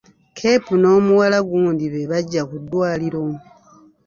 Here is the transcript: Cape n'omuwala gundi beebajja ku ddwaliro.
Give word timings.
Cape 0.37 0.71
n'omuwala 0.77 1.37
gundi 1.49 1.83
beebajja 1.93 2.41
ku 2.49 2.55
ddwaliro. 2.61 3.23